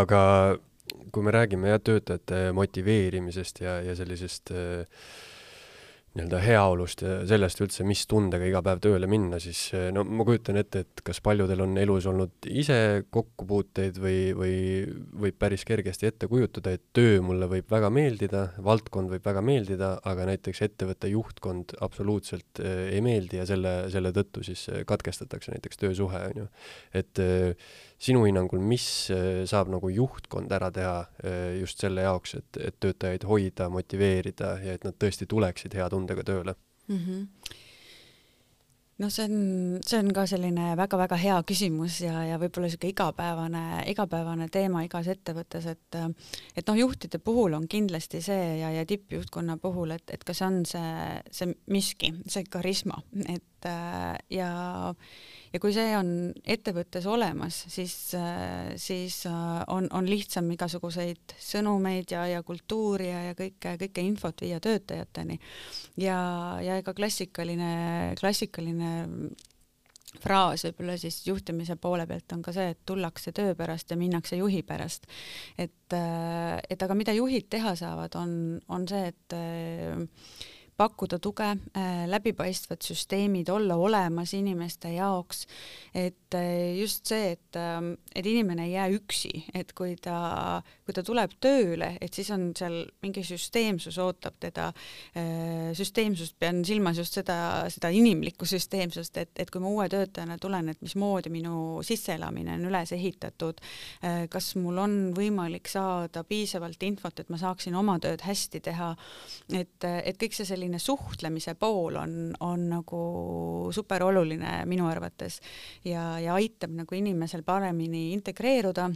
[0.00, 0.20] aga
[1.12, 4.86] kui me räägime jah, töötajate motiveerimisest ja, ja sellisest äh,
[6.18, 10.24] nii-öelda heaolust ja sellest üldse, mis tundega iga päev tööle minna, siis eh, no ma
[10.26, 14.54] kujutan ette, et kas paljudel on elus olnud ise kokkupuuteid või, või
[15.24, 19.92] võib päris kergesti ette kujutada, et töö mulle võib väga meeldida, valdkond võib väga meeldida,
[20.08, 25.54] aga näiteks ettevõtte juhtkond absoluutselt eh, ei meeldi ja selle, selle tõttu siis eh, katkestatakse
[25.54, 26.48] näiteks töösuhe, on ju.
[26.98, 27.24] et
[27.98, 32.76] sinu hinnangul, mis äh, saab nagu juhtkond ära teha äh, just selle jaoks, et, et
[32.80, 36.54] töötajaid hoida, motiveerida ja et nad tõesti tuleksid hea tundega tööle
[36.88, 37.00] mm?
[37.00, 37.66] -hmm
[38.98, 39.36] noh, see on,
[39.86, 45.10] see on ka selline väga-väga hea küsimus ja, ja võib-olla niisugune igapäevane, igapäevane teema igas
[45.12, 50.24] ettevõttes, et et noh, juhtide puhul on kindlasti see ja, ja tippjuhtkonna puhul, et, et
[50.26, 50.94] kas on see,
[51.30, 53.44] see miski, see karisma, et
[54.30, 54.50] ja
[55.52, 56.08] ja kui see on
[56.44, 57.94] ettevõttes olemas, siis,
[58.76, 64.60] siis on, on lihtsam igasuguseid sõnumeid ja, ja kultuuri ja, ja kõike, kõike infot viia
[64.60, 65.38] töötajateni.
[65.96, 66.18] ja,
[66.64, 67.70] ja ega klassikaline,
[68.20, 68.92] klassikaline
[70.18, 74.38] fraas võib-olla siis juhtimise poole pealt on ka see, et tullakse töö pärast ja minnakse
[74.40, 75.06] juhi pärast.
[75.58, 78.32] et, et aga mida juhid teha saavad, on,
[78.68, 79.38] on see, et
[80.78, 85.46] pakkuda tuge, äh, läbipaistvad süsteemid, olla olemas inimeste jaoks,
[85.94, 90.94] et äh, just see, et, ähm, et inimene ei jää üksi, et kui ta, kui
[90.94, 94.68] ta tuleb tööle, et siis on seal mingi süsteemsus ootab teda,
[95.18, 97.38] äh, süsteemsust pean silmas just seda,
[97.74, 102.68] seda inimlikku süsteemsust, et, et kui ma uue töötajana tulen, et mismoodi minu sisseelamine on
[102.70, 103.58] üles ehitatud,
[104.30, 108.92] kas mul on võimalik saada piisavalt infot, et ma saaksin oma tööd hästi teha,
[109.50, 115.40] et, et kõik see selline selline suhtlemise pool on, on nagu super oluline minu arvates
[115.84, 118.90] ja, ja aitab nagu inimesel paremini integreeruda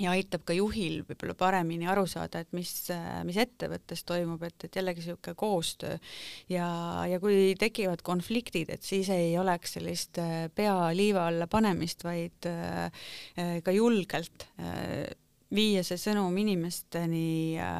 [0.00, 2.70] ja aitab ka juhil võib-olla paremini aru saada, et mis,
[3.28, 5.98] mis ettevõttes toimub, et, et jällegi niisugune koostöö.
[6.48, 6.68] Ja,
[7.10, 10.16] ja kui tekivad konfliktid, et siis ei oleks sellist
[10.56, 13.04] pea liiva alla panemist, vaid äh,
[13.36, 14.48] ka julgelt
[15.54, 17.70] viia see sõnum inimesteni ja,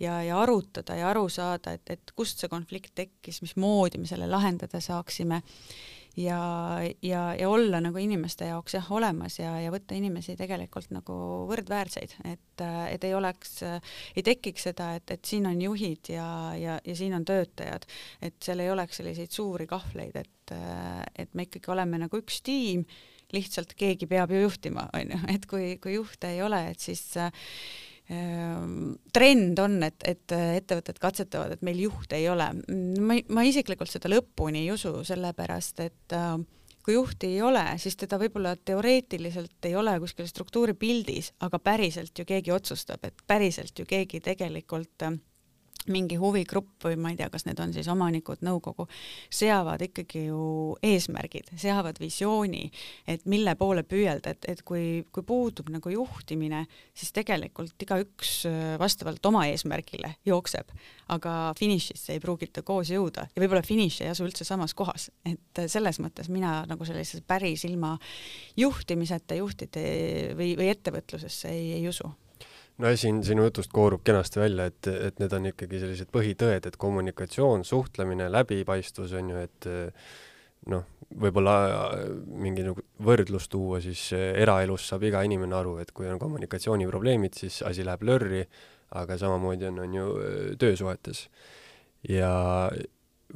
[0.00, 4.30] ja, ja arutada ja aru saada, et, et kust see konflikt tekkis, mismoodi me selle
[4.30, 5.42] lahendada saaksime.
[6.18, 11.14] Ja, ja, ja olla nagu inimeste jaoks jah olemas ja, ja võtta inimesi tegelikult nagu
[11.46, 13.60] võrdväärseid, et, et ei oleks,
[14.16, 16.26] ei tekiks seda, et, et siin on juhid ja,
[16.58, 17.86] ja, ja siin on töötajad,
[18.18, 20.56] et seal ei oleks selliseid suuri kahvleid, et,
[21.22, 22.82] et me ikkagi oleme nagu üks tiim
[23.34, 27.02] lihtsalt keegi peab ju juhtima, on ju, et kui, kui juhte ei ole, et siis
[27.20, 27.30] äh,
[29.12, 32.46] trend on, et, et ettevõtted katsetavad, et meil juhte ei ole.
[33.04, 36.38] ma, ma isiklikult seda lõpuni ei usu, sellepärast et äh,
[36.88, 42.24] kui juhti ei ole, siis teda võib-olla teoreetiliselt ei ole kuskil struktuuripildis, aga päriselt ju
[42.24, 45.18] keegi otsustab, et päriselt ju keegi tegelikult äh,
[45.92, 48.88] mingi huvigrupp või ma ei tea, kas need on siis omanikud, nõukogu,
[49.32, 50.42] seavad ikkagi ju
[50.84, 52.66] eesmärgid, seavad visiooni,
[53.08, 56.64] et mille poole püüelda, et, et kui, kui puudub nagu juhtimine,
[56.96, 60.70] siis tegelikult igaüks äh, vastavalt oma eesmärgile jookseb,
[61.14, 65.64] aga finišisse ei pruugita koos jõuda ja võib-olla finiš ei asu üldse samas kohas, et
[65.66, 67.96] selles mõttes mina nagu sellises päris ilma
[68.58, 69.84] juhtimiseta juhtide
[70.38, 72.10] või, või ettevõtlusesse ei, ei usu
[72.78, 76.78] no siin sinu jutust koorub kenasti välja, et, et need on ikkagi sellised põhitõed, et
[76.78, 79.70] kommunikatsioon, suhtlemine, läbipaistvus on ju, et
[80.72, 80.84] noh,
[81.22, 82.02] võib-olla äh,
[82.42, 87.38] mingi nagu võrdlus tuua, siis äh, eraelus saab iga inimene aru, et kui on kommunikatsiooniprobleemid,
[87.38, 88.44] siis asi läheb lörri,
[88.98, 90.06] aga samamoodi on, on ju
[90.60, 91.26] töösuhetes.
[92.08, 92.30] ja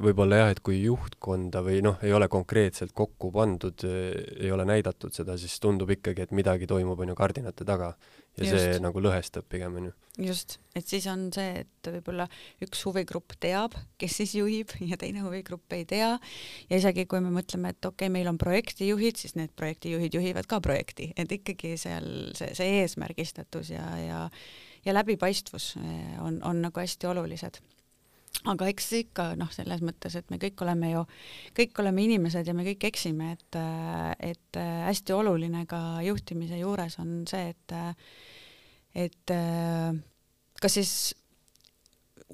[0.01, 5.13] võib-olla jah, et kui juhtkonda või noh, ei ole konkreetselt kokku pandud, ei ole näidatud
[5.13, 7.93] seda, siis tundub ikkagi, et midagi toimub, on ju, kardinate taga.
[8.33, 8.63] Ja just.
[8.63, 9.91] see nagu lõhestab pigem onju.
[10.25, 12.25] just, et siis on see, et võib-olla
[12.65, 16.15] üks huvigrupp teab, kes siis juhib ja teine huvigrupp ei tea.
[16.71, 20.49] Ja isegi kui me mõtleme, et okei okay,, meil on projektijuhid, siis need projektijuhid juhivad
[20.49, 24.25] ka projekti, et ikkagi seal see, see eesmärgistatus ja, ja
[24.83, 27.61] ja läbipaistvus eh, on, on nagu hästi olulised
[28.51, 31.03] aga eks ikka noh, selles mõttes, et me kõik oleme ju,
[31.55, 33.59] kõik oleme inimesed ja me kõik eksime, et,
[34.19, 37.75] et hästi oluline ka juhtimise juures on see, et,
[39.05, 39.35] et
[40.59, 40.93] kas siis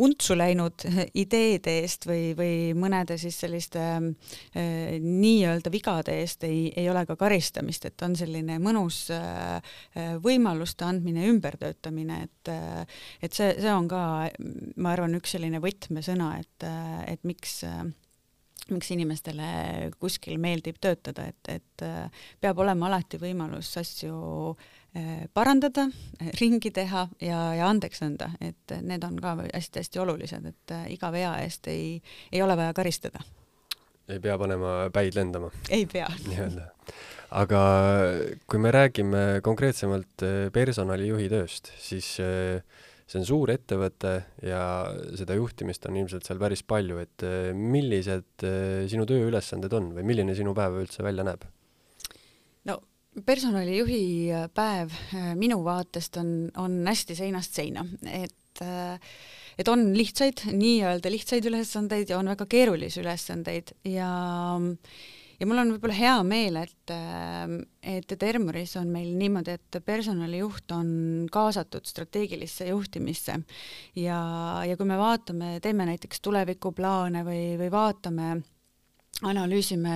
[0.03, 0.85] untsu läinud
[1.19, 7.17] ideede eest või, või mõnede siis selliste äh, nii-öelda vigade eest ei, ei ole ka
[7.19, 9.59] karistamist, et on selline mõnus äh,
[10.23, 14.03] võimaluste andmine, ümbertöötamine, et äh, et see, see on ka,
[14.79, 16.69] ma arvan, üks selline võtmesõna, et,
[17.09, 17.61] et miks
[18.69, 21.85] miks inimestele kuskil meeldib töötada, et, et
[22.37, 24.19] peab olema alati võimalus asju
[24.51, 24.67] äh,
[25.33, 25.87] parandada,
[26.39, 31.11] ringi teha ja, ja andeks anda, et need on ka hästi-hästi olulised, et eh, iga
[31.13, 31.99] vea eest ei,
[32.31, 33.21] ei ole vaja karistada.
[34.09, 35.51] ei pea panema päid lendama?
[35.69, 36.09] ei pea.
[36.25, 36.65] nii-öelda.
[37.37, 37.61] aga
[38.49, 44.63] kui me räägime konkreetsemalt personalijuhi tööst, siis see on suur ettevõte ja
[45.17, 48.49] seda juhtimist on ilmselt seal päris palju, et millised
[48.89, 51.45] sinu tööülesanded on või milline sinu päev üldse välja näeb?
[53.25, 58.99] Personalijuhi päev äh, minu vaatest on, on hästi seinast seina, et äh,
[59.59, 63.73] et on lihtsaid, nii-öelda lihtsaid ülesandeid ja on väga keerulisi ülesandeid.
[63.83, 64.07] Ja
[65.39, 67.57] ja mul on võib-olla hea meel, et, äh,
[67.97, 70.91] et Termoris on meil niimoodi, et personalijuht on
[71.31, 73.39] kaasatud strateegilisse juhtimisse.
[73.99, 74.21] Ja,
[74.67, 78.31] ja kui me vaatame, teeme näiteks tulevikuplaane või, või vaatame
[79.27, 79.95] analüüsime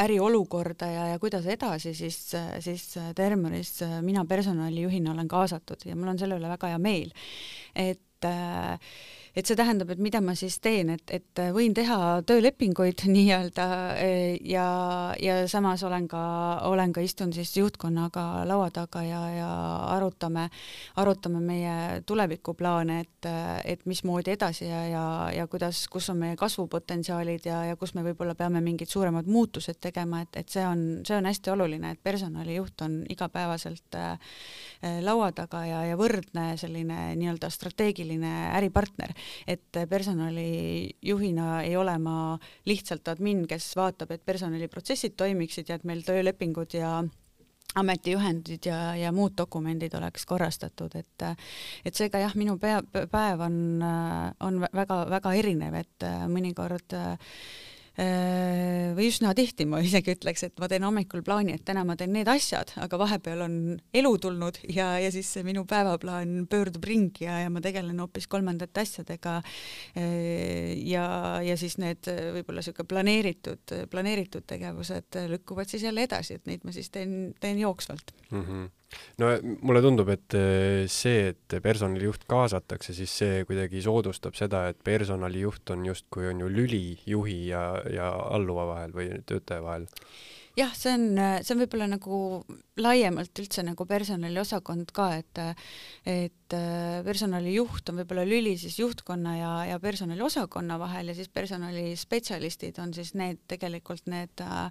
[0.00, 2.16] äriolukorda ja, ja kuidas edasi, siis,
[2.64, 7.12] siis Termoris mina personalijuhina olen kaasatud ja mul on selle üle väga hea meel.
[7.76, 8.78] et äh,
[9.38, 13.66] et see tähendab, et mida ma siis teen, et, et võin teha töölepinguid nii-öelda
[14.02, 14.64] eh, ja,
[15.22, 16.22] ja samas olen ka,
[16.66, 19.50] olen ka, istun siis juhtkonnaga laua taga ja, ja
[19.94, 20.48] arutame,
[20.98, 21.76] arutame meie
[22.08, 23.28] tulevikuplaane, et,
[23.76, 25.04] et mismoodi edasi ja, ja,
[25.36, 29.78] ja kuidas, kus on meie kasvupotentsiaalid ja, ja kus me võib-olla peame mingid suuremad muutused
[29.80, 34.18] tegema, et, et see on, see on hästi oluline, et personalijuht on igapäevaselt äh,
[35.06, 39.14] laua taga ja, ja võrdne selline nii-öelda strateegiline äripartner
[39.46, 42.18] et personalijuhina ei ole ma
[42.68, 46.98] lihtsalt admin, kes vaatab, et personaliprotsessid toimiksid ja et meil töölepingud ja
[47.78, 51.26] ametijuhendid ja, ja muud dokumendid oleks korrastatud, et
[51.84, 53.58] et seega jah, minu pea, päev on,
[54.40, 57.34] on väga-väga erinev, et mõnikord äh,
[57.98, 62.12] või üsna tihti ma isegi ütleks, et ma teen hommikul plaani, et täna ma teen
[62.14, 63.56] need asjad, aga vahepeal on
[63.96, 68.28] elu tulnud ja, ja siis see minu päevaplaan pöördub ringi ja, ja ma tegelen hoopis
[68.30, 69.38] kolmandate asjadega.
[69.98, 71.08] Äh, ja,
[71.44, 72.06] ja siis need
[72.38, 77.58] võib-olla sihuke planeeritud, planeeritud tegevused lükkuvad siis jälle edasi, et neid ma siis teen, teen
[77.66, 78.42] jooksvalt mm.
[78.42, 78.68] -hmm
[79.20, 79.32] no
[79.66, 85.74] mulle tundub, et eh, see, et personalijuht kaasatakse, siis see kuidagi soodustab seda, et personalijuht
[85.74, 89.88] on justkui on ju lüli juhi ja, ja alluva vahel või töötaja vahel.
[90.58, 92.16] Jah, see on, see on võib-olla nagu
[92.82, 95.42] laiemalt üldse nagu personaliosakond ka, et
[96.08, 102.78] et äh, personalijuht on võib-olla lüli siis juhtkonna ja, ja personaliosakonna vahel ja siis personalispetsialistid
[102.82, 104.70] on siis need tegelikult need äh,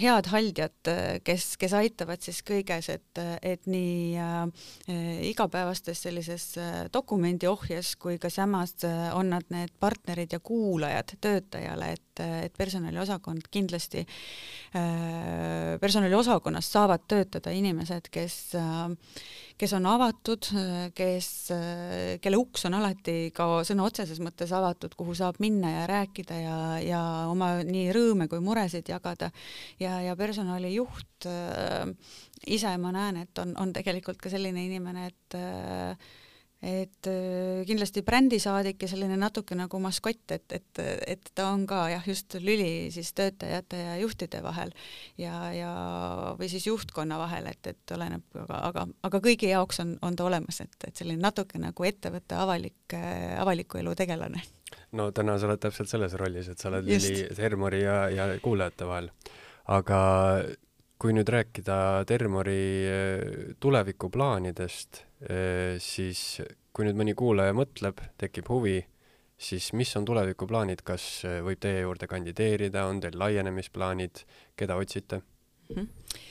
[0.00, 0.92] head haldjad,
[1.26, 8.30] kes, kes aitavad siis kõiges, et, et nii äh, igapäevastes sellises äh, dokumendiohjes kui ka
[8.30, 14.69] samas äh, on nad need partnerid ja kuulajad töötajale, et, et personaliosakond kindlasti äh,
[15.80, 18.92] personaliosakonnas saavad töötada inimesed, kes äh,
[19.60, 20.46] kes on avatud,
[20.96, 21.28] kes,
[22.24, 26.56] kelle uks on alati ka sõna otseses mõttes avatud, kuhu saab minna ja rääkida ja,
[26.84, 29.30] ja oma nii rõõme kui muresid jagada.
[29.80, 31.92] ja, ja personalijuht äh,
[32.46, 36.10] ise ma näen, et on, on tegelikult ka selline inimene, et äh,
[36.60, 41.86] et äh, kindlasti brändisaadik ja selline natuke nagu maskott, et, et, et ta on ka
[41.88, 44.74] jah, just lüli siis töötajate ja juhtide vahel
[45.18, 45.72] ja, ja
[46.38, 50.28] või siis juhtkonna vahel, et, et oleneb, aga, aga, aga kõigi jaoks on, on ta
[50.28, 52.96] olemas, et, et selline natuke nagu ettevõtte avalik,
[53.40, 54.44] avaliku elu tegelane.
[54.92, 57.08] no täna sa oled täpselt selles rollis, et sa oled just.
[57.08, 59.08] lüli Termori ja, ja kuulajate vahel.
[59.64, 60.00] aga
[61.00, 61.76] kui nüüd rääkida
[62.08, 65.04] Termori äh, tulevikuplaanidest
[65.84, 66.40] siis
[66.72, 68.78] kui nüüd mõni kuulaja mõtleb, tekib huvi,
[69.36, 74.24] siis mis on tulevikuplaanid, kas võib teie juurde kandideerida, on teil laienemisplaanid,
[74.56, 75.76] keda otsite mm?
[75.76, 76.28] -hmm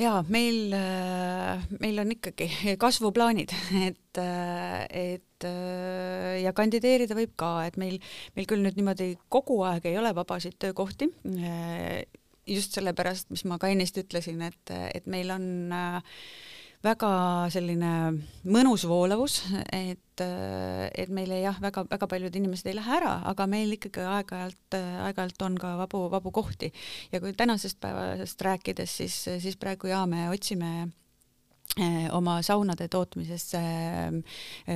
[0.00, 0.72] ja meil,
[1.80, 2.48] meil on ikkagi
[2.84, 3.52] kasvuplaanid,
[3.84, 4.20] et,
[4.90, 5.46] et
[6.40, 7.98] ja kandideerida võib ka, et meil,
[8.36, 11.10] meil küll nüüd niimoodi kogu aeg ei ole vabasid töökohti.
[12.50, 16.00] Just sellepärast, mis ma ka ennist ütlesin, et, et meil on äh,
[16.84, 17.10] väga
[17.52, 17.92] selline
[18.48, 19.40] mõnus voolavus,
[19.72, 24.78] et, et meile jah, väga, väga paljud inimesed ei lähe ära, aga meil ikkagi aeg-ajalt,
[25.06, 26.72] aeg-ajalt on ka vabu, vabu kohti.
[27.12, 30.88] ja kui tänasest päevast rääkides, siis, siis praegu jaa, me otsime
[32.12, 33.52] oma saunade tootmises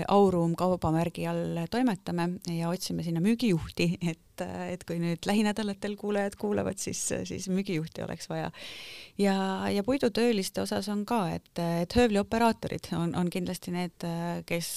[0.09, 6.79] Auruum kaubamärgi all toimetame ja otsime sinna müügijuhti, et, et kui nüüd lähinädalatel kuulajad kuulavad,
[6.79, 8.51] siis, siis müügijuhti oleks vaja.
[9.19, 9.35] ja,
[9.75, 11.51] ja puidutööliste osas on ka, et,
[11.83, 14.09] et höövlioperaatorid on, on kindlasti need,
[14.47, 14.73] kes,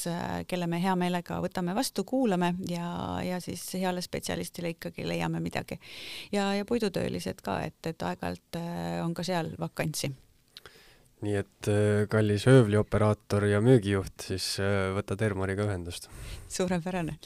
[0.47, 2.89] kelle me hea meelega võtame vastu, kuulame ja,
[3.23, 5.79] ja siis heale spetsialistile ikkagi leiame midagi.
[6.31, 8.65] ja, ja puidutöölised ka, et, et aeg-ajalt
[9.05, 10.15] on ka seal vakantsi
[11.25, 16.09] nii et äh, kallis höövlioperaator ja müügijuht, siis äh, võta Termariga ühendust.
[16.49, 17.17] suurepärane.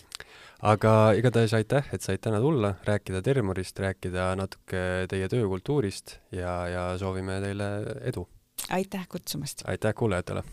[0.62, 6.88] aga igatahes aitäh, et said täna tulla, rääkida Termarist, rääkida natuke teie töökultuurist ja, ja
[7.02, 7.72] soovime teile
[8.02, 8.28] edu.
[8.70, 9.66] aitäh kutsumast.
[9.68, 10.44] aitäh kuulajatele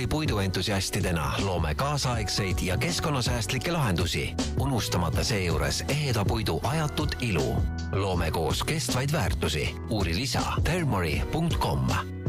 [0.00, 7.56] Termori puiduentusiastidena loome kaasaegseid ja keskkonnasäästlikke lahendusi, unustamata seejuures eheda puidu ajatut ilu.
[7.92, 9.74] loome koos kestvaid väärtusi.
[9.90, 12.19] uuri lisa termori.com